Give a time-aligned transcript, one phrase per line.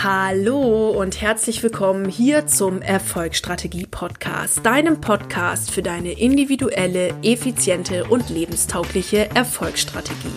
[0.00, 8.30] Hallo und herzlich willkommen hier zum Erfolgsstrategie Podcast, deinem Podcast für deine individuelle, effiziente und
[8.30, 10.32] lebenstaugliche Erfolgsstrategie.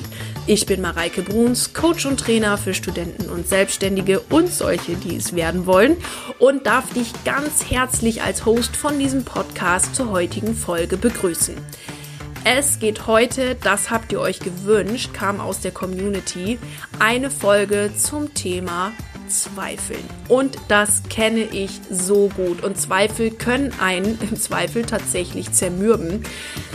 [0.45, 5.35] Ich bin Mareike Bruns, Coach und Trainer für Studenten und Selbstständige und solche, die es
[5.35, 5.95] werden wollen
[6.37, 11.55] und darf dich ganz herzlich als Host von diesem Podcast zur heutigen Folge begrüßen.
[12.43, 16.59] Es geht heute, das habt ihr euch gewünscht, kam aus der Community,
[16.99, 18.91] eine Folge zum Thema
[19.27, 20.03] Zweifeln.
[20.27, 22.63] Und das kenne ich so gut.
[22.63, 26.23] Und Zweifel können einen im Zweifel tatsächlich zermürben.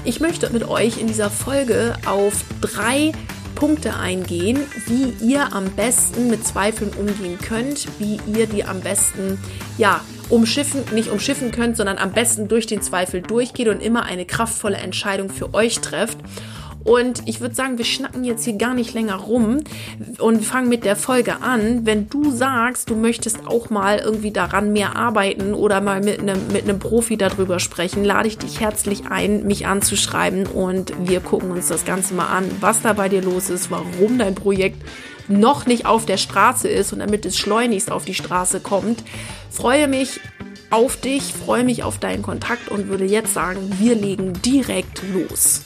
[0.04, 3.12] Ich möchte mit euch in dieser Folge auf drei
[3.54, 9.38] Punkte eingehen, wie ihr am besten mit Zweifeln umgehen könnt, wie ihr die am besten,
[9.76, 14.24] ja, umschiffen, nicht umschiffen könnt, sondern am besten durch den Zweifel durchgeht und immer eine
[14.24, 16.18] kraftvolle Entscheidung für euch trefft.
[16.84, 19.58] Und ich würde sagen, wir schnacken jetzt hier gar nicht länger rum
[20.18, 21.84] und fangen mit der Folge an.
[21.84, 26.40] Wenn du sagst, du möchtest auch mal irgendwie daran mehr arbeiten oder mal mit einem,
[26.52, 31.68] mit Profi darüber sprechen, lade ich dich herzlich ein, mich anzuschreiben und wir gucken uns
[31.68, 34.82] das Ganze mal an, was da bei dir los ist, warum dein Projekt
[35.28, 39.04] noch nicht auf der Straße ist und damit es schleunigst auf die Straße kommt.
[39.50, 40.20] Freue mich
[40.70, 45.64] auf dich, freue mich auf deinen Kontakt und würde jetzt sagen, wir legen direkt los.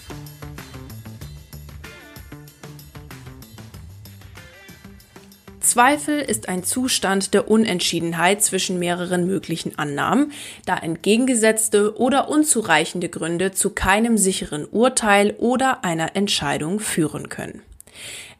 [5.64, 10.32] Zweifel ist ein Zustand der Unentschiedenheit zwischen mehreren möglichen Annahmen,
[10.64, 17.62] da entgegengesetzte oder unzureichende Gründe zu keinem sicheren Urteil oder einer Entscheidung führen können.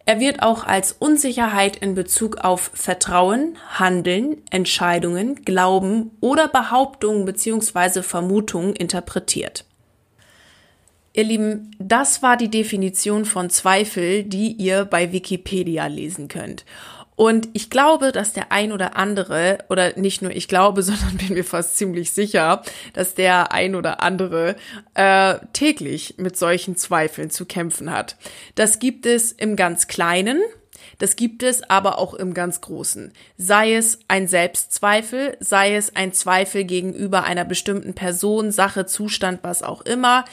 [0.07, 8.03] Er wird auch als Unsicherheit in Bezug auf Vertrauen, Handeln, Entscheidungen, Glauben oder Behauptungen bzw.
[8.03, 9.65] Vermutungen interpretiert.
[11.15, 16.65] Ihr Lieben, das war die Definition von Zweifel, die ihr bei Wikipedia lesen könnt.
[17.17, 21.35] Und ich glaube, dass der ein oder andere, oder nicht nur ich glaube, sondern bin
[21.35, 22.63] mir fast ziemlich sicher,
[22.93, 24.57] dass der ein oder andere
[24.95, 28.17] äh, täglich mit solchen Zweifeln zu kämpfen hat.
[28.55, 30.41] Das gibt es im ganz Kleinen,
[30.99, 33.13] das gibt es aber auch im ganz Großen.
[33.37, 39.63] Sei es ein Selbstzweifel, sei es ein Zweifel gegenüber einer bestimmten Person, Sache, Zustand, was
[39.63, 40.25] auch immer.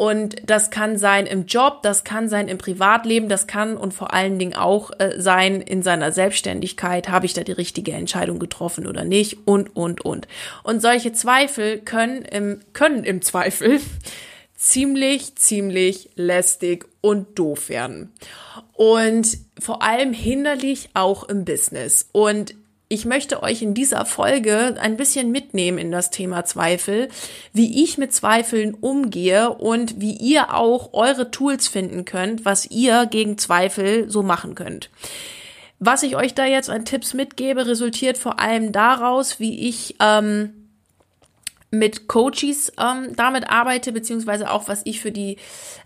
[0.00, 4.14] Und das kann sein im Job, das kann sein im Privatleben, das kann und vor
[4.14, 7.10] allen Dingen auch äh, sein in seiner Selbstständigkeit.
[7.10, 9.46] Habe ich da die richtige Entscheidung getroffen oder nicht?
[9.46, 10.26] Und, und, und.
[10.62, 13.78] Und solche Zweifel können im, können im Zweifel
[14.56, 18.10] ziemlich, ziemlich lästig und doof werden.
[18.72, 22.08] Und vor allem hinderlich auch im Business.
[22.12, 22.54] Und
[22.92, 27.08] ich möchte euch in dieser Folge ein bisschen mitnehmen in das Thema Zweifel,
[27.52, 33.06] wie ich mit Zweifeln umgehe und wie ihr auch eure Tools finden könnt, was ihr
[33.06, 34.90] gegen Zweifel so machen könnt.
[35.78, 40.59] Was ich euch da jetzt an Tipps mitgebe, resultiert vor allem daraus, wie ich ähm,
[41.70, 45.36] mit Coaches ähm, damit arbeite, beziehungsweise auch, was ich für die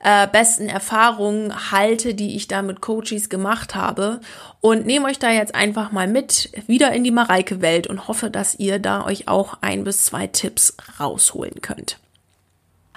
[0.03, 4.21] äh, besten Erfahrungen halte, die ich da mit Coaches gemacht habe.
[4.61, 8.55] Und nehme euch da jetzt einfach mal mit wieder in die Mareike-Welt und hoffe, dass
[8.55, 11.99] ihr da euch auch ein bis zwei Tipps rausholen könnt.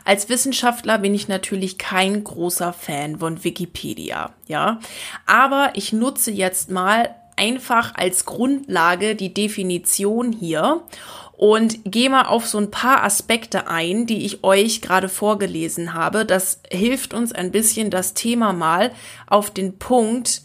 [0.06, 4.80] Als Wissenschaftler bin ich natürlich kein großer Fan von Wikipedia, ja.
[5.26, 10.82] Aber ich nutze jetzt mal einfach als Grundlage die Definition hier
[11.38, 16.26] und gehe mal auf so ein paar Aspekte ein, die ich euch gerade vorgelesen habe.
[16.26, 18.92] Das hilft uns ein bisschen, das Thema mal
[19.28, 20.42] auf den Punkt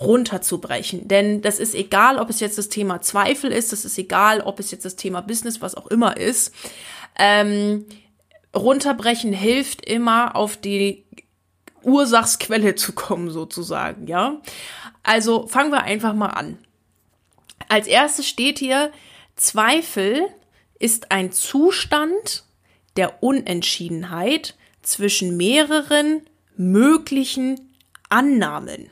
[0.00, 1.08] runterzubrechen.
[1.08, 4.58] Denn das ist egal, ob es jetzt das Thema Zweifel ist, das ist egal, ob
[4.60, 6.54] es jetzt das Thema Business, was auch immer ist.
[7.18, 7.84] Ähm,
[8.56, 11.04] runterbrechen hilft immer auf die
[11.82, 14.40] Ursachsquelle zu kommen, sozusagen, ja.
[15.02, 16.56] Also fangen wir einfach mal an.
[17.68, 18.90] Als erstes steht hier,
[19.36, 20.28] Zweifel
[20.78, 22.44] ist ein Zustand
[22.96, 26.22] der Unentschiedenheit zwischen mehreren
[26.56, 27.76] möglichen
[28.08, 28.90] Annahmen.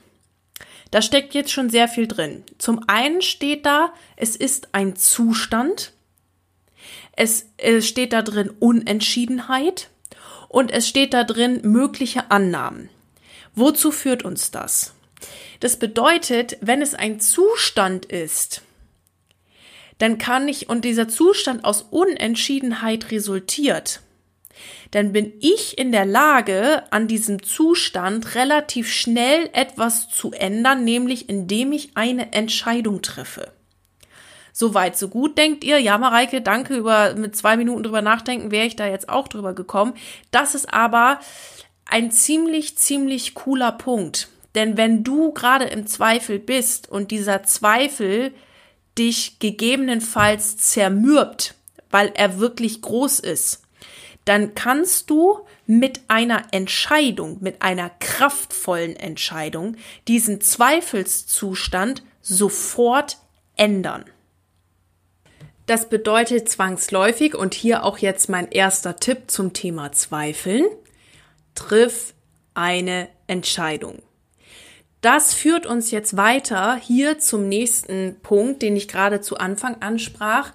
[0.91, 2.45] Da steckt jetzt schon sehr viel drin.
[2.59, 5.93] Zum einen steht da, es ist ein Zustand.
[7.17, 9.91] Es, es steht da drin Unentschiedenheit.
[10.49, 12.91] Und es steht da drin mögliche Annahmen.
[13.55, 14.93] Wozu führt uns das?
[15.61, 18.61] Das bedeutet, wenn es ein Zustand ist,
[20.03, 24.01] dann kann ich, und dieser Zustand aus Unentschiedenheit resultiert,
[24.91, 31.29] dann bin ich in der Lage, an diesem Zustand relativ schnell etwas zu ändern, nämlich
[31.29, 33.53] indem ich eine Entscheidung treffe.
[34.53, 35.79] Soweit, so gut, denkt ihr?
[35.79, 39.55] Ja, Mareike, danke, über, mit zwei Minuten drüber nachdenken wäre ich da jetzt auch drüber
[39.55, 39.95] gekommen.
[40.33, 41.21] Das ist aber
[41.87, 44.31] ein ziemlich, ziemlich cooler Punkt.
[44.57, 48.35] Denn wenn du gerade im Zweifel bist und dieser Zweifel
[48.99, 51.55] dich gegebenenfalls zermürbt,
[51.91, 53.63] weil er wirklich groß ist,
[54.25, 59.77] dann kannst du mit einer Entscheidung, mit einer kraftvollen Entscheidung
[60.09, 63.19] diesen Zweifelszustand sofort
[63.57, 64.05] ändern.
[65.67, 70.67] Das bedeutet zwangsläufig, und hier auch jetzt mein erster Tipp zum Thema Zweifeln,
[71.55, 72.15] triff
[72.55, 74.03] eine Entscheidung.
[75.03, 80.53] Das führt uns jetzt weiter hier zum nächsten Punkt, den ich gerade zu Anfang ansprach.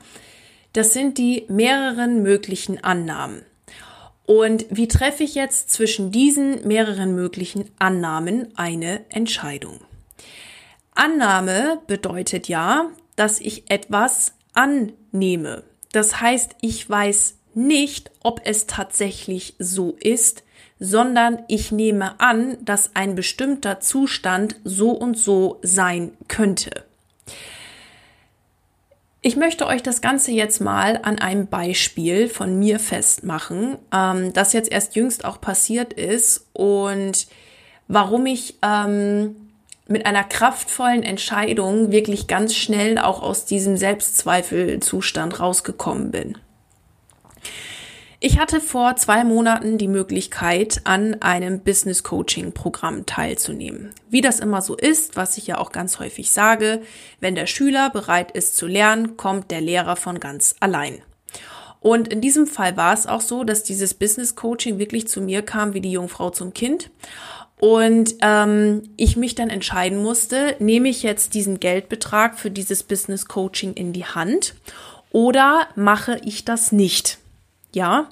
[0.71, 3.43] Das sind die mehreren möglichen Annahmen.
[4.25, 9.81] Und wie treffe ich jetzt zwischen diesen mehreren möglichen Annahmen eine Entscheidung?
[10.95, 15.63] Annahme bedeutet ja, dass ich etwas annehme.
[15.91, 20.43] Das heißt, ich weiß nicht, ob es tatsächlich so ist,
[20.79, 26.83] sondern ich nehme an, dass ein bestimmter Zustand so und so sein könnte.
[29.21, 34.53] Ich möchte euch das Ganze jetzt mal an einem Beispiel von mir festmachen, ähm, das
[34.53, 37.27] jetzt erst jüngst auch passiert ist und
[37.87, 39.35] warum ich ähm,
[39.87, 46.37] mit einer kraftvollen Entscheidung wirklich ganz schnell auch aus diesem Selbstzweifelzustand rausgekommen bin.
[48.19, 53.91] Ich hatte vor zwei Monaten die Möglichkeit, an einem Business Coaching Programm teilzunehmen.
[54.09, 56.81] Wie das immer so ist, was ich ja auch ganz häufig sage,
[57.19, 61.03] wenn der Schüler bereit ist zu lernen, kommt der Lehrer von ganz allein.
[61.79, 65.43] Und in diesem Fall war es auch so, dass dieses Business Coaching wirklich zu mir
[65.43, 66.89] kam wie die Jungfrau zum Kind.
[67.59, 73.27] Und ähm, ich mich dann entscheiden musste, nehme ich jetzt diesen Geldbetrag für dieses Business
[73.27, 74.55] Coaching in die Hand
[75.11, 77.19] oder mache ich das nicht?
[77.77, 78.09] Ja,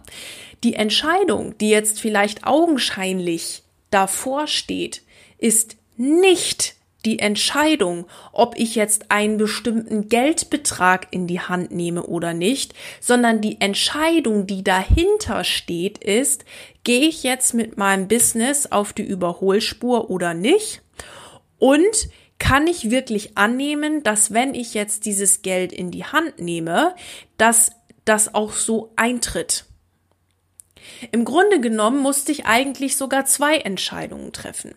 [0.64, 5.02] die Entscheidung, die jetzt vielleicht augenscheinlich davor steht,
[5.40, 12.36] ist nicht die Entscheidung, ob ich jetzt einen bestimmten Geldbetrag in die Hand nehme oder
[12.36, 16.46] nicht, sondern die Entscheidung, die dahinter steht, ist,
[16.84, 20.84] gehe ich jetzt mit meinem Business auf die Überholspur oder nicht?
[21.58, 26.94] Und kann ich wirklich annehmen, dass wenn ich jetzt dieses Geld in die Hand nehme,
[27.40, 27.72] dass
[28.06, 29.66] das auch so eintritt.
[31.12, 34.76] Im Grunde genommen musste ich eigentlich sogar zwei Entscheidungen treffen.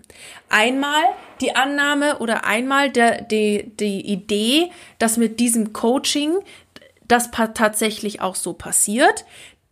[0.49, 1.03] Einmal
[1.41, 6.39] die Annahme oder einmal der, die, die Idee, dass mit diesem Coaching
[7.07, 9.25] das tatsächlich auch so passiert.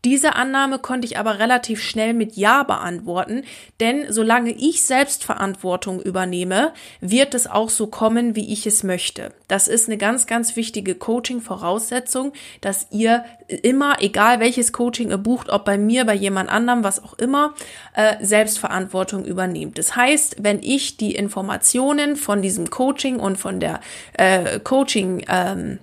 [0.06, 3.42] Diese Annahme konnte ich aber relativ schnell mit Ja beantworten,
[3.80, 9.32] denn solange ich Selbstverantwortung übernehme, wird es auch so kommen, wie ich es möchte.
[9.48, 15.48] Das ist eine ganz, ganz wichtige Coaching-Voraussetzung, dass ihr immer, egal welches Coaching ihr bucht,
[15.48, 17.54] ob bei mir, bei jemand anderem, was auch immer,
[17.94, 19.76] äh, Selbstverantwortung übernehmt.
[19.76, 23.80] Das heißt, wenn ich die Informationen von diesem Coaching und von der
[24.12, 25.80] äh, Coaching ähm,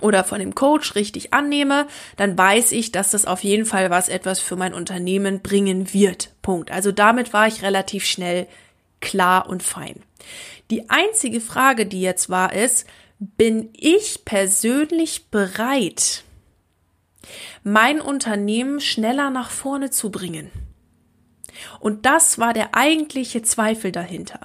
[0.00, 1.86] oder von dem Coach richtig annehme,
[2.16, 6.30] dann weiß ich, dass das auf jeden Fall was etwas für mein Unternehmen bringen wird.
[6.42, 6.70] Punkt.
[6.70, 8.46] Also damit war ich relativ schnell
[9.00, 10.02] klar und fein.
[10.70, 12.86] Die einzige Frage, die jetzt war, ist,
[13.18, 16.22] bin ich persönlich bereit,
[17.64, 20.50] mein Unternehmen schneller nach vorne zu bringen?
[21.80, 24.40] Und das war der eigentliche Zweifel dahinter.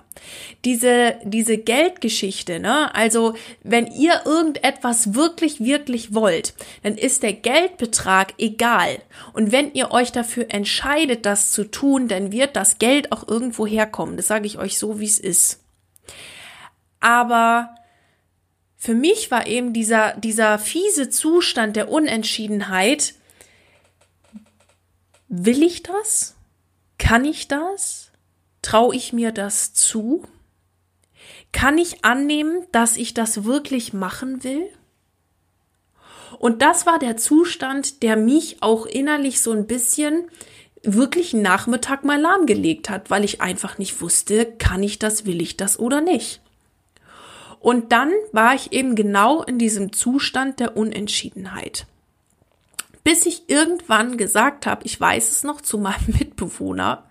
[0.65, 2.93] Diese, diese Geldgeschichte, ne?
[2.95, 6.53] Also, wenn ihr irgendetwas wirklich, wirklich wollt,
[6.83, 8.99] dann ist der Geldbetrag egal.
[9.33, 13.67] Und wenn ihr euch dafür entscheidet, das zu tun, dann wird das Geld auch irgendwo
[13.67, 14.17] herkommen.
[14.17, 15.59] Das sage ich euch so, wie es ist.
[16.99, 17.75] Aber
[18.83, 23.13] für mich war eben dieser, dieser fiese Zustand der Unentschiedenheit,
[25.29, 26.35] will ich das?
[27.03, 28.11] Kann ich das?
[28.61, 30.23] Traue ich mir das zu?
[31.51, 34.69] Kann ich annehmen, dass ich das wirklich machen will?
[36.39, 40.29] Und das war der Zustand, der mich auch innerlich so ein bisschen
[40.81, 45.57] wirklich Nachmittag mal lahmgelegt hat, weil ich einfach nicht wusste, kann ich das, will ich
[45.57, 46.39] das oder nicht.
[47.59, 51.85] Und dann war ich eben genau in diesem Zustand der Unentschiedenheit
[53.03, 57.09] bis ich irgendwann gesagt habe, ich weiß es noch zu meinem Mitbewohner.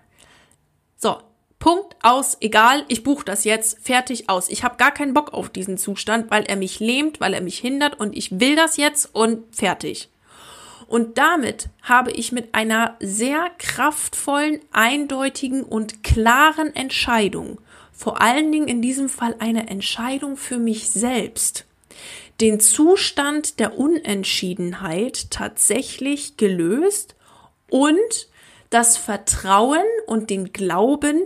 [0.97, 1.17] So,
[1.59, 4.49] Punkt aus, egal, ich buche das jetzt, fertig aus.
[4.49, 7.57] Ich habe gar keinen Bock auf diesen Zustand, weil er mich lähmt, weil er mich
[7.57, 10.09] hindert und ich will das jetzt und fertig.
[10.87, 17.59] Und damit habe ich mit einer sehr kraftvollen, eindeutigen und klaren Entscheidung,
[17.93, 21.65] vor allen Dingen in diesem Fall eine Entscheidung für mich selbst,
[22.41, 27.15] den Zustand der Unentschiedenheit tatsächlich gelöst
[27.69, 28.27] und
[28.69, 31.23] das Vertrauen und den Glauben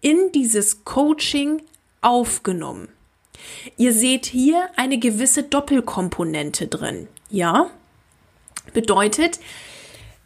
[0.00, 1.62] in dieses Coaching
[2.02, 2.88] aufgenommen.
[3.76, 7.08] Ihr seht hier eine gewisse Doppelkomponente drin.
[7.30, 7.70] Ja?
[8.72, 9.40] Bedeutet,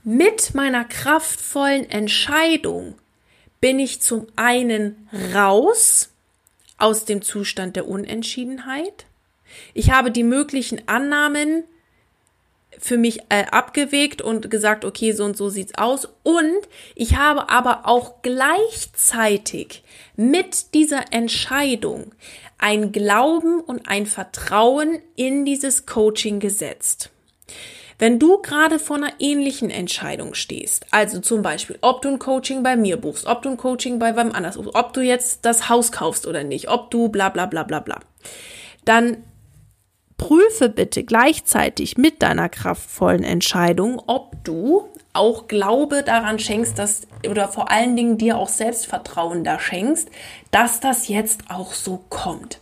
[0.02, 2.94] mit meiner kraftvollen Entscheidung
[3.60, 6.10] bin ich zum einen raus
[6.76, 9.06] aus dem Zustand der Unentschiedenheit.
[9.73, 11.64] Ich habe die möglichen Annahmen
[12.78, 16.08] für mich äh, abgewegt und gesagt, okay, so und so sieht's aus.
[16.23, 19.82] Und ich habe aber auch gleichzeitig
[20.16, 22.14] mit dieser Entscheidung
[22.58, 27.11] ein Glauben und ein Vertrauen in dieses Coaching gesetzt.
[27.99, 32.62] Wenn du gerade vor einer ähnlichen Entscheidung stehst, also zum Beispiel, ob du ein Coaching
[32.62, 35.68] bei mir buchst, ob du ein Coaching bei wem anders buchst, ob du jetzt das
[35.68, 38.00] Haus kaufst oder nicht, ob du bla bla bla bla bla,
[38.84, 39.18] dann
[40.16, 47.49] prüfe bitte gleichzeitig mit deiner kraftvollen Entscheidung, ob du auch Glaube daran schenkst, dass oder
[47.49, 50.09] vor allen Dingen dir auch Selbstvertrauen da schenkst,
[50.50, 52.61] dass das jetzt auch so kommt.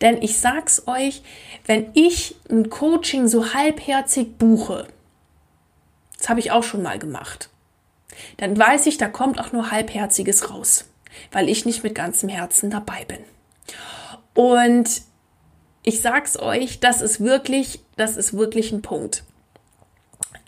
[0.00, 1.22] Denn ich sag's euch,
[1.66, 4.88] wenn ich ein Coaching so halbherzig buche,
[6.18, 7.48] das habe ich auch schon mal gemacht,
[8.38, 10.86] dann weiß ich, da kommt auch nur halbherziges raus,
[11.32, 13.18] weil ich nicht mit ganzem Herzen dabei bin.
[14.34, 15.02] Und
[15.84, 19.22] ich sag's euch, das ist wirklich, das ist wirklich ein Punkt.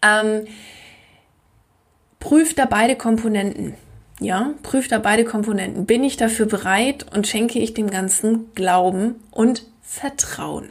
[0.02, 0.46] Ähm,
[2.18, 3.74] prüft da beide Komponenten.
[4.18, 5.84] Ja, prüft da beide Komponenten.
[5.84, 10.70] Bin ich dafür bereit und schenke ich dem Ganzen Glauben und Vertrauen?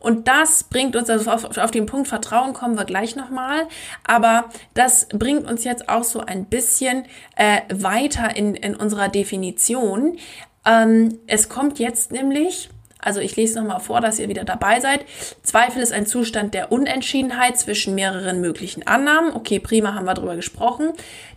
[0.00, 3.68] Und das bringt uns, also auf, auf den Punkt Vertrauen kommen wir gleich nochmal,
[4.02, 7.04] aber das bringt uns jetzt auch so ein bisschen
[7.36, 10.16] äh, weiter in, in unserer Definition.
[10.64, 12.70] Ähm, es kommt jetzt nämlich
[13.02, 15.04] also ich lese nochmal vor, dass ihr wieder dabei seid.
[15.42, 19.34] Zweifel ist ein Zustand der Unentschiedenheit zwischen mehreren möglichen Annahmen.
[19.34, 20.92] Okay, prima, haben wir drüber gesprochen.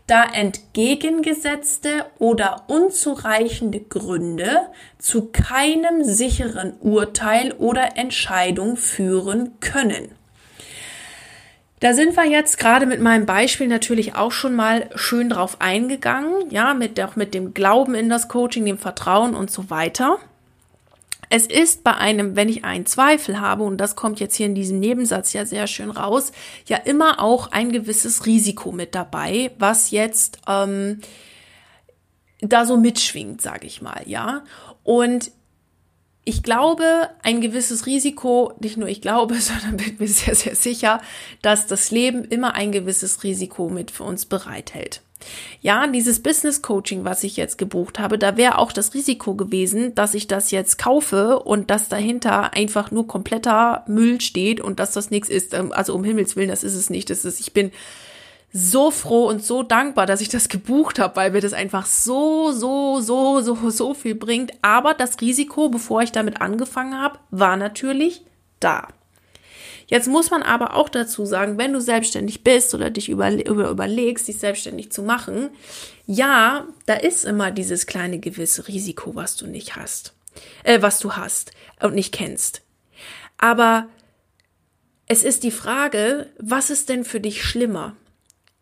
[0.08, 4.62] Da entgegengesetzte oder unzureichende Gründe
[4.98, 10.10] zu keinem sicheren Urteil oder Entscheidung führen können.
[11.84, 16.50] Da sind wir jetzt gerade mit meinem Beispiel natürlich auch schon mal schön drauf eingegangen,
[16.50, 20.17] ja, mit, auch mit dem Glauben in das Coaching, dem Vertrauen und so weiter.
[21.35, 24.53] Es ist bei einem, wenn ich einen Zweifel habe, und das kommt jetzt hier in
[24.53, 26.31] diesem Nebensatz ja sehr schön raus,
[26.67, 30.99] ja immer auch ein gewisses Risiko mit dabei, was jetzt ähm,
[32.39, 34.43] da so mitschwingt, sage ich mal, ja.
[34.83, 35.31] Und
[36.23, 41.01] ich glaube, ein gewisses Risiko, nicht nur ich glaube, sondern bin mir sehr, sehr sicher,
[41.41, 45.01] dass das Leben immer ein gewisses Risiko mit für uns bereithält.
[45.61, 49.95] Ja, dieses Business Coaching, was ich jetzt gebucht habe, da wäre auch das Risiko gewesen,
[49.95, 54.91] dass ich das jetzt kaufe und dass dahinter einfach nur kompletter Müll steht und dass
[54.91, 55.53] das nichts ist.
[55.53, 57.09] Ähm, also um Himmels Willen, das ist es nicht.
[57.09, 57.71] Das ist, ich bin
[58.53, 62.51] so froh und so dankbar, dass ich das gebucht habe, weil mir das einfach so,
[62.51, 64.51] so, so, so, so viel bringt.
[64.61, 68.23] Aber das Risiko, bevor ich damit angefangen habe, war natürlich
[68.59, 68.87] da.
[69.87, 73.69] Jetzt muss man aber auch dazu sagen, wenn du selbstständig bist oder dich über, über,
[73.69, 75.49] überlegst, dich selbstständig zu machen,
[76.05, 80.13] ja, da ist immer dieses kleine gewisse Risiko, was du nicht hast,
[80.63, 82.61] äh, was du hast und nicht kennst.
[83.37, 83.87] Aber
[85.07, 87.95] es ist die Frage, was ist denn für dich schlimmer?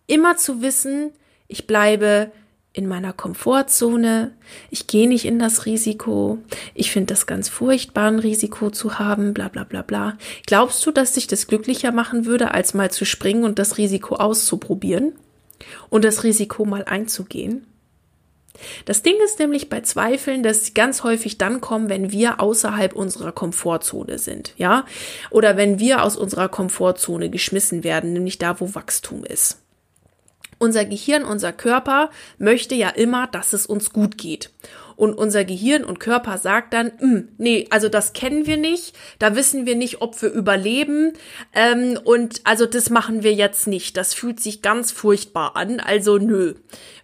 [0.07, 1.11] Immer zu wissen,
[1.47, 2.31] ich bleibe
[2.73, 4.31] in meiner Komfortzone,
[4.69, 6.37] ich gehe nicht in das Risiko,
[6.73, 10.17] ich finde das ganz furchtbar, ein Risiko zu haben, bla bla bla bla.
[10.45, 14.15] Glaubst du, dass dich das glücklicher machen würde, als mal zu springen und das Risiko
[14.15, 15.13] auszuprobieren
[15.89, 17.67] und das Risiko mal einzugehen?
[18.85, 22.93] Das Ding ist nämlich bei Zweifeln, dass sie ganz häufig dann kommen, wenn wir außerhalb
[22.93, 24.85] unserer Komfortzone sind, ja?
[25.29, 29.61] Oder wenn wir aus unserer Komfortzone geschmissen werden, nämlich da, wo Wachstum ist
[30.61, 34.51] unser Gehirn, unser Körper möchte ja immer, dass es uns gut geht.
[34.95, 39.35] Und unser Gehirn und Körper sagt dann, hm, nee, also das kennen wir nicht, da
[39.35, 41.13] wissen wir nicht, ob wir überleben.
[41.53, 43.97] Ähm, und also das machen wir jetzt nicht.
[43.97, 45.79] Das fühlt sich ganz furchtbar an.
[45.79, 46.53] Also nö.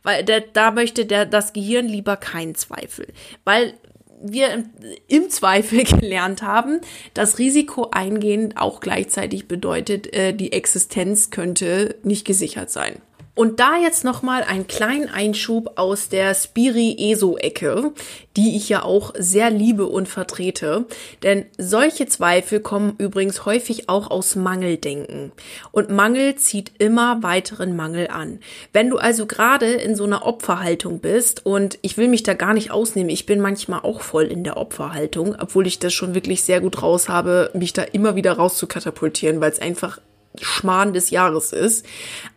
[0.04, 3.08] Weil der, da möchte der, das Gehirn lieber keinen Zweifel.
[3.46, 3.74] Weil
[4.22, 4.70] wir im,
[5.08, 6.82] im, Zweifel gelernt haben,
[7.16, 13.02] dass Risiko eingehen auch gleichzeitig bedeutet, äh, die Existenz könnte nicht gesichert sein.
[13.38, 17.92] Und da jetzt nochmal einen kleinen Einschub aus der Spiri-ESO-Ecke,
[18.36, 20.88] die ich ja auch sehr liebe und vertrete.
[21.22, 25.32] Denn solche Zweifel kommen übrigens häufig auch aus Mangeldenken.
[25.72, 28.40] Und Mangel zieht immer weiteren Mangel an.
[28.74, 32.56] Wenn du also gerade in so einer Opferhaltung bist, und ich will mich da gar
[32.56, 36.42] nicht ausnehmen, ich bin manchmal auch voll in der Opferhaltung, obwohl ich das schon wirklich
[36.42, 40.00] sehr gut raus habe, mich da immer wieder rauszukatapultieren, weil es einfach
[40.42, 41.86] Schmarrn des Jahres ist.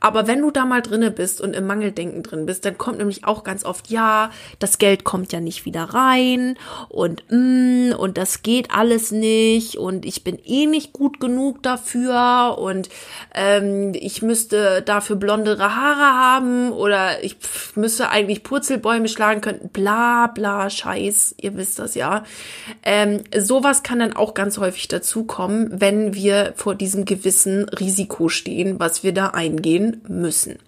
[0.00, 3.25] Aber wenn du da mal drinne bist und im Mangeldenken drin bist, dann kommt nämlich
[3.25, 6.57] auch ganz oft, ja, das Geld kommt ja nicht wieder rein
[6.88, 12.57] und mm, und das geht alles nicht und ich bin eh nicht gut genug dafür
[12.59, 12.88] und
[13.35, 17.37] ähm, ich müsste dafür blondere Haare haben oder ich
[17.75, 22.25] müsste eigentlich Purzelbäume schlagen können, bla bla Scheiß, ihr wisst das ja.
[22.83, 28.28] Ähm, sowas kann dann auch ganz häufig dazukommen, wenn wir vor diesem gewissen Risiko Risiko
[28.28, 30.61] stehen, was wir da eingehen müssen.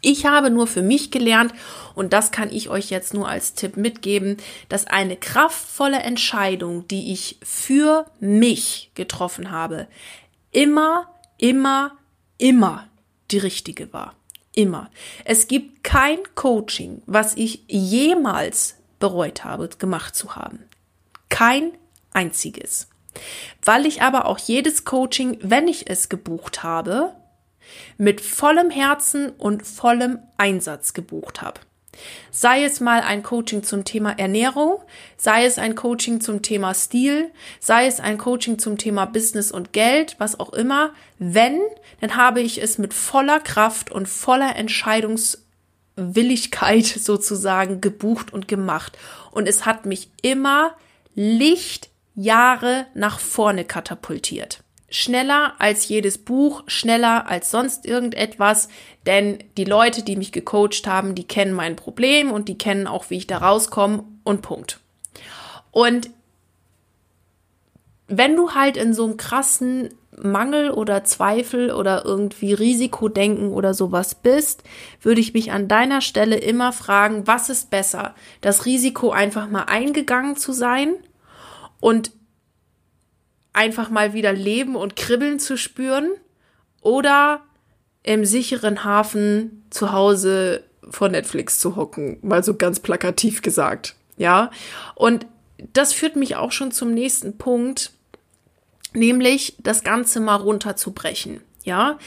[0.00, 1.52] Ich habe nur für mich gelernt,
[1.94, 4.38] und das kann ich euch jetzt nur als Tipp mitgeben,
[4.68, 9.86] dass eine kraftvolle Entscheidung, die ich für mich getroffen habe,
[10.50, 11.92] immer, immer,
[12.38, 12.88] immer
[13.30, 14.14] die richtige war.
[14.54, 14.90] Immer.
[15.24, 20.60] Es gibt kein Coaching, was ich jemals bereut habe, gemacht zu haben.
[21.28, 21.72] Kein
[22.12, 22.88] einziges.
[23.62, 27.14] Weil ich aber auch jedes Coaching, wenn ich es gebucht habe,
[27.96, 31.60] mit vollem Herzen und vollem Einsatz gebucht habe.
[32.30, 34.80] Sei es mal ein Coaching zum Thema Ernährung,
[35.16, 37.30] sei es ein Coaching zum Thema Stil,
[37.60, 40.92] sei es ein Coaching zum Thema Business und Geld, was auch immer.
[41.18, 41.60] Wenn,
[42.00, 48.98] dann habe ich es mit voller Kraft und voller Entscheidungswilligkeit sozusagen gebucht und gemacht.
[49.30, 50.74] Und es hat mich immer
[51.14, 54.62] Licht Jahre nach vorne katapultiert.
[54.88, 58.68] Schneller als jedes Buch, schneller als sonst irgendetwas,
[59.06, 63.10] denn die Leute, die mich gecoacht haben, die kennen mein Problem und die kennen auch,
[63.10, 64.78] wie ich da rauskomme und Punkt.
[65.72, 66.10] Und
[68.06, 74.14] wenn du halt in so einem krassen Mangel oder Zweifel oder irgendwie Risikodenken oder sowas
[74.14, 74.62] bist,
[75.00, 78.14] würde ich mich an deiner Stelle immer fragen, was ist besser?
[78.40, 80.94] Das Risiko einfach mal eingegangen zu sein
[81.84, 82.12] und
[83.52, 86.12] einfach mal wieder Leben und Kribbeln zu spüren
[86.80, 87.42] oder
[88.02, 93.96] im sicheren Hafen zu Hause vor Netflix zu hocken, mal so ganz plakativ gesagt.
[94.16, 94.50] Ja,
[94.94, 95.26] und
[95.74, 97.92] das führt mich auch schon zum nächsten Punkt,
[98.94, 101.42] nämlich das Ganze mal runterzubrechen.
[101.64, 101.98] Ja,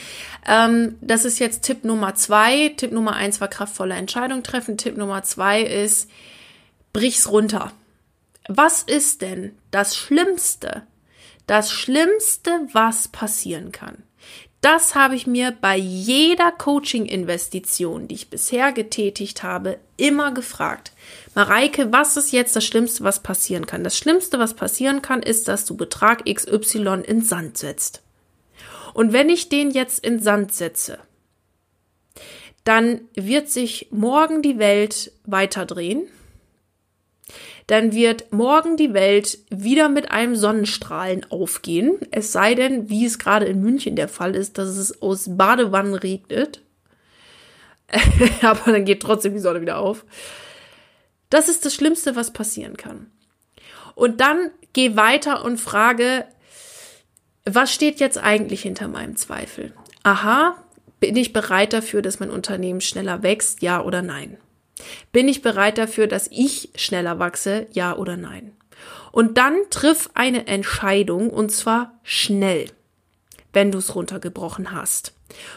[0.44, 2.70] ähm, das ist jetzt Tipp Nummer zwei.
[2.76, 4.76] Tipp Nummer eins war kraftvolle Entscheidung treffen.
[4.76, 6.10] Tipp Nummer zwei ist,
[6.92, 7.70] brich's runter.
[8.50, 10.86] Was ist denn das Schlimmste,
[11.46, 14.02] das Schlimmste, was passieren kann?
[14.62, 20.92] Das habe ich mir bei jeder Coaching-Investition, die ich bisher getätigt habe, immer gefragt.
[21.34, 23.84] Mareike, was ist jetzt das Schlimmste, was passieren kann?
[23.84, 28.02] Das Schlimmste, was passieren kann, ist, dass du Betrag XY in Sand setzt.
[28.94, 30.98] Und wenn ich den jetzt in Sand setze,
[32.64, 36.08] dann wird sich morgen die Welt weiterdrehen
[37.68, 41.98] dann wird morgen die Welt wieder mit einem Sonnenstrahlen aufgehen.
[42.10, 45.94] Es sei denn, wie es gerade in München der Fall ist, dass es aus Badewannen
[45.94, 46.62] regnet.
[48.42, 50.06] Aber dann geht trotzdem die Sonne wieder auf.
[51.28, 53.10] Das ist das Schlimmste, was passieren kann.
[53.94, 56.24] Und dann geh weiter und frage,
[57.44, 59.74] was steht jetzt eigentlich hinter meinem Zweifel?
[60.04, 60.56] Aha,
[61.00, 64.38] bin ich bereit dafür, dass mein Unternehmen schneller wächst, ja oder nein?
[65.12, 67.66] Bin ich bereit dafür, dass ich schneller wachse?
[67.72, 68.52] Ja oder nein?
[69.12, 72.66] Und dann triff eine Entscheidung und zwar schnell,
[73.52, 75.14] wenn du es runtergebrochen hast.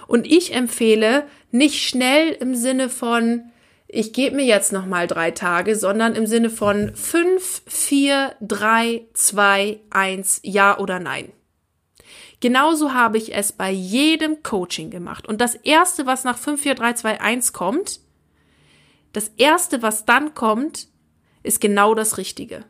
[0.07, 3.51] Und ich empfehle nicht schnell im Sinne von,
[3.88, 9.05] ich gebe mir jetzt noch mal drei Tage, sondern im Sinne von fünf, vier, drei,
[9.13, 11.31] zwei, eins, ja oder nein.
[12.39, 15.27] Genauso habe ich es bei jedem Coaching gemacht.
[15.27, 17.99] Und das erste, was nach 5, 4, 3, 2, 1 kommt,
[19.13, 20.88] das Erste, was dann kommt,
[21.43, 22.63] ist genau das Richtige.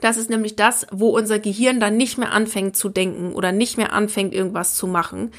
[0.00, 3.78] Das ist nämlich das, wo unser Gehirn dann nicht mehr anfängt zu denken oder nicht
[3.78, 5.30] mehr anfängt, irgendwas zu machen.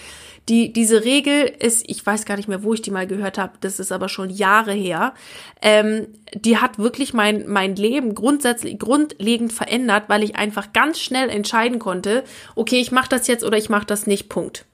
[0.49, 3.57] Die, diese Regel ist, ich weiß gar nicht mehr, wo ich die mal gehört habe,
[3.59, 5.13] das ist aber schon Jahre her.
[5.61, 11.29] Ähm, die hat wirklich mein, mein Leben grundsätzlich, grundlegend verändert, weil ich einfach ganz schnell
[11.29, 12.23] entscheiden konnte,
[12.55, 14.65] okay, ich mache das jetzt oder ich mache das nicht, Punkt.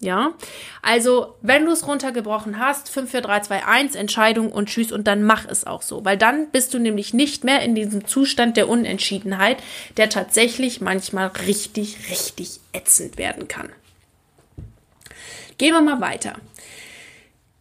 [0.00, 0.34] Ja,
[0.82, 5.06] also wenn du es runtergebrochen hast, 5, 4, 3, 2, 1, Entscheidung und Tschüss und
[5.06, 8.58] dann mach es auch so, weil dann bist du nämlich nicht mehr in diesem Zustand
[8.58, 9.62] der Unentschiedenheit,
[9.96, 13.70] der tatsächlich manchmal richtig, richtig ätzend werden kann.
[15.56, 16.34] Gehen wir mal weiter.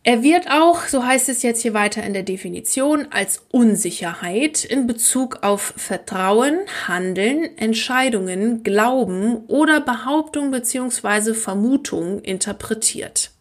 [0.07, 4.85] Er wird auch, so heißt es jetzt hier weiter in der Definition, als Unsicherheit in
[4.85, 11.33] Bezug auf Vertrauen, Handeln, Entscheidungen, Glauben oder Behauptung bzw.
[11.33, 13.31] Vermutung interpretiert.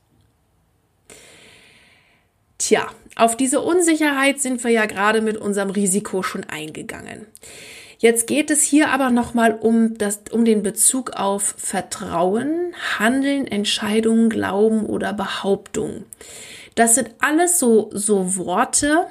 [2.56, 7.26] Tja, auf diese Unsicherheit sind wir ja gerade mit unserem Risiko schon eingegangen.
[7.98, 9.98] Jetzt geht es hier aber nochmal um,
[10.30, 16.04] um den Bezug auf Vertrauen, Handeln, Entscheidungen, Glauben oder Behauptung.
[16.74, 19.06] Das sind alles so, so Worte,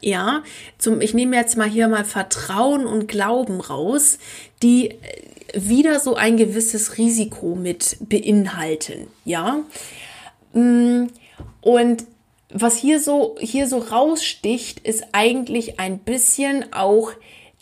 [0.00, 0.42] ja,
[0.78, 4.18] zum, ich nehme jetzt mal hier mal Vertrauen und Glauben raus,
[4.62, 4.96] die äh,
[5.54, 9.60] wieder so ein gewisses Risiko mit beinhalten, ja.
[10.52, 11.06] Mm,
[11.60, 12.04] und
[12.50, 17.12] was hier so, hier so raussticht, ist eigentlich ein bisschen auch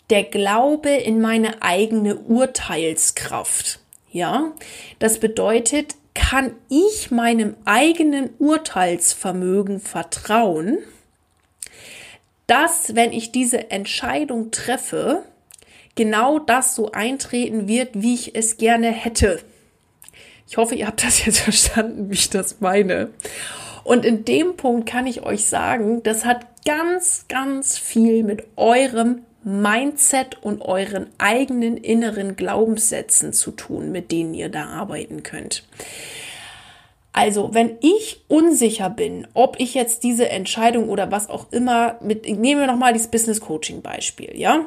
[0.09, 3.79] der Glaube in meine eigene Urteilskraft.
[4.11, 4.53] Ja,
[4.99, 10.79] das bedeutet, kann ich meinem eigenen Urteilsvermögen vertrauen,
[12.47, 15.23] dass, wenn ich diese Entscheidung treffe,
[15.95, 19.39] genau das so eintreten wird, wie ich es gerne hätte.
[20.47, 23.09] Ich hoffe, ihr habt das jetzt verstanden, wie ich das meine.
[23.83, 29.21] Und in dem Punkt kann ich euch sagen, das hat ganz, ganz viel mit eurem
[29.45, 35.63] Mindset und euren eigenen inneren Glaubenssätzen zu tun, mit denen ihr da arbeiten könnt.
[37.13, 42.25] Also, wenn ich unsicher bin, ob ich jetzt diese Entscheidung oder was auch immer mit,
[42.25, 44.65] nehmen wir nochmal dieses Business Coaching Beispiel, ja?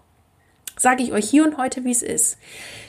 [0.77, 2.37] Sage ich euch hier und heute, wie es ist.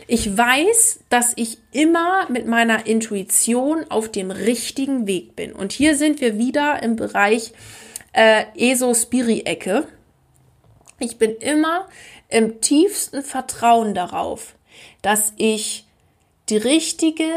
[0.06, 5.52] Ich weiß, dass ich immer mit meiner Intuition auf dem richtigen Weg bin.
[5.52, 7.52] Und hier sind wir wieder im Bereich
[8.12, 9.86] äh, ESO-Spiri-Ecke.
[11.00, 11.88] Ich bin immer
[12.28, 14.54] im tiefsten Vertrauen darauf,
[15.02, 15.86] dass ich
[16.48, 17.28] die richtige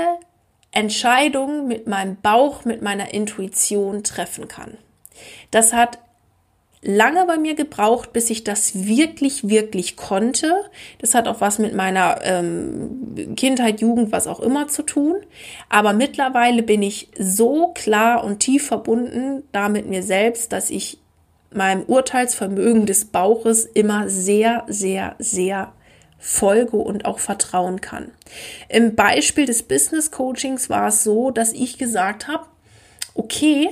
[0.71, 4.77] Entscheidung mit meinem Bauch, mit meiner Intuition treffen kann.
[5.51, 5.99] Das hat
[6.83, 10.53] lange bei mir gebraucht, bis ich das wirklich, wirklich konnte.
[10.99, 15.15] Das hat auch was mit meiner ähm, Kindheit, Jugend, was auch immer zu tun.
[15.69, 20.99] Aber mittlerweile bin ich so klar und tief verbunden da mit mir selbst, dass ich
[21.51, 25.73] meinem Urteilsvermögen des Bauches immer sehr, sehr, sehr
[26.19, 28.11] folge und auch vertrauen kann.
[28.69, 32.45] Im Beispiel des Business Coachings war es so, dass ich gesagt habe,
[33.13, 33.69] okay,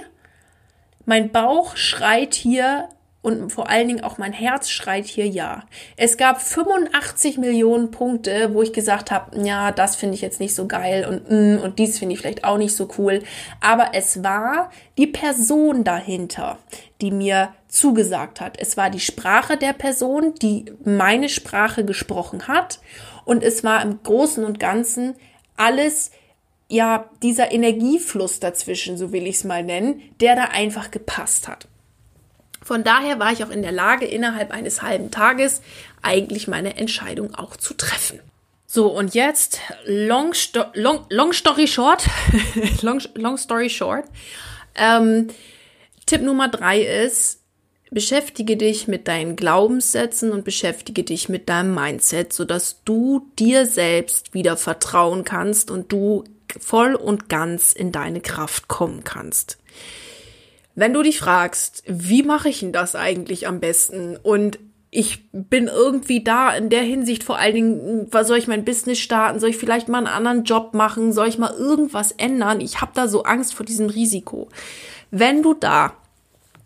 [1.06, 2.90] mein Bauch schreit hier
[3.22, 5.64] und vor allen Dingen auch mein Herz schreit hier ja.
[5.96, 10.56] Es gab 85 Millionen Punkte, wo ich gesagt habe, ja, das finde ich jetzt nicht
[10.56, 13.22] so geil und mm, und dies finde ich vielleicht auch nicht so cool,
[13.60, 16.58] aber es war die Person dahinter,
[17.00, 18.60] die mir zugesagt hat.
[18.60, 22.80] Es war die Sprache der Person, die meine Sprache gesprochen hat
[23.24, 25.16] und es war im Großen und Ganzen
[25.58, 26.12] alles
[26.72, 31.68] ja, dieser Energiefluss dazwischen, so will ich es mal nennen, der da einfach gepasst hat.
[32.64, 35.62] Von daher war ich auch in der Lage, innerhalb eines halben Tages
[36.02, 38.20] eigentlich meine Entscheidung auch zu treffen.
[38.68, 42.08] So, und jetzt, long, sto long, long story short,
[42.82, 44.06] long, long story short,
[44.76, 45.28] ähm,
[46.06, 47.42] Tipp Nummer drei ist,
[47.90, 54.34] beschäftige dich mit deinen Glaubenssätzen und beschäftige dich mit deinem Mindset, sodass du dir selbst
[54.34, 56.24] wieder vertrauen kannst und du
[56.60, 59.58] voll und ganz in deine Kraft kommen kannst.
[60.76, 64.18] Wenn du dich fragst, wie mache ich denn das eigentlich am besten?
[64.18, 68.66] Und ich bin irgendwie da in der Hinsicht vor allen Dingen, was soll ich mein
[68.66, 69.40] Business starten?
[69.40, 71.14] Soll ich vielleicht mal einen anderen Job machen?
[71.14, 72.60] Soll ich mal irgendwas ändern?
[72.60, 74.50] Ich habe da so Angst vor diesem Risiko.
[75.10, 75.94] Wenn du da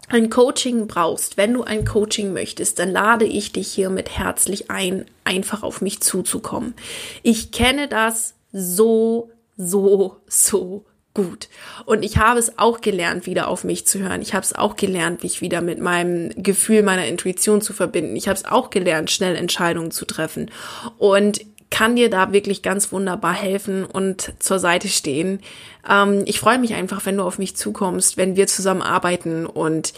[0.08, 5.06] ein Coaching brauchst, wenn du ein Coaching möchtest, dann lade ich dich hiermit herzlich ein,
[5.24, 6.76] einfach auf mich zuzukommen.
[7.24, 11.50] Ich kenne das so, so, so gut.
[11.86, 14.22] Und ich habe es auch gelernt, wieder auf mich zu hören.
[14.22, 18.16] Ich habe es auch gelernt, mich wieder mit meinem Gefühl, meiner Intuition zu verbinden.
[18.16, 20.52] Ich habe es auch gelernt, schnell Entscheidungen zu treffen.
[21.00, 25.42] Und kann dir da wirklich ganz wunderbar helfen und zur Seite stehen.
[25.90, 29.94] Ähm, ich freue mich einfach, wenn du auf mich zukommst, wenn wir zusammen arbeiten und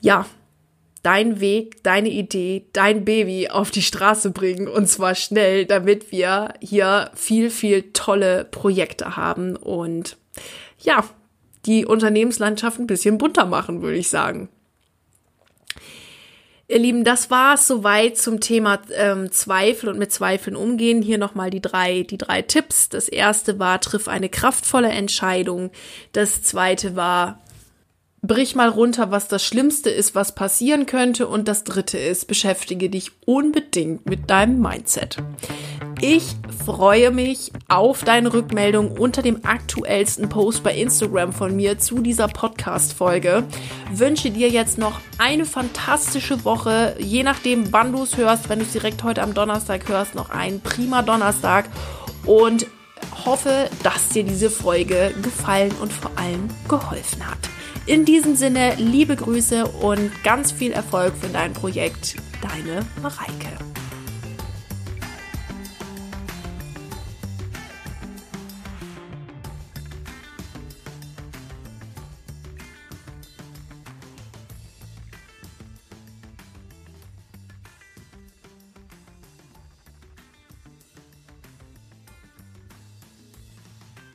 [0.00, 0.26] ja,
[1.02, 6.54] dein Weg, deine Idee, dein Baby auf die Straße bringen und zwar schnell, damit wir
[6.60, 9.56] hier viel, viel tolle Projekte haben.
[9.56, 10.16] Und
[10.78, 11.04] ja,
[11.66, 14.48] die Unternehmenslandschaft ein bisschen bunter machen, würde ich sagen.
[16.68, 21.02] Ihr Lieben, das war es soweit zum Thema ähm, Zweifel und mit Zweifeln umgehen.
[21.02, 22.88] Hier nochmal die drei, die drei Tipps.
[22.88, 25.72] Das erste war, triff eine kraftvolle Entscheidung.
[26.12, 27.40] Das zweite war,
[28.22, 31.26] brich mal runter, was das Schlimmste ist, was passieren könnte.
[31.26, 35.16] Und das dritte ist, beschäftige dich unbedingt mit deinem Mindset.
[36.02, 42.00] Ich freue mich auf deine Rückmeldung unter dem aktuellsten Post bei Instagram von mir zu
[42.00, 43.44] dieser Podcast-Folge.
[43.92, 48.48] Wünsche dir jetzt noch eine fantastische Woche, je nachdem, wann du es hörst.
[48.48, 51.66] Wenn du es direkt heute am Donnerstag hörst, noch einen prima Donnerstag
[52.24, 52.66] und
[53.26, 57.59] hoffe, dass dir diese Folge gefallen und vor allem geholfen hat.
[57.86, 62.16] In diesem Sinne, liebe Grüße und ganz viel Erfolg für dein Projekt.
[62.40, 63.79] Deine Mareike.